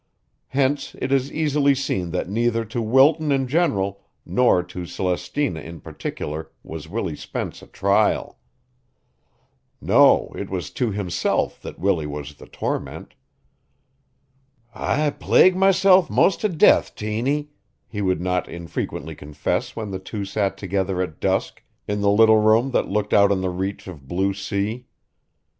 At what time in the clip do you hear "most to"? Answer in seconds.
16.09-16.49